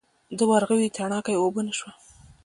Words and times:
د 0.37 0.39
ورغوي 0.51 0.87
تڼاکه 0.95 1.31
یې 1.33 1.39
اوبه 1.41 1.61
نه 1.67 1.73
شوه. 1.79 1.91